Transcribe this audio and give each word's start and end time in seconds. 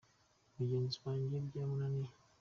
Mugenzi 0.55 0.95
wanjye 1.05 1.35
byamunaniye. 1.47 2.09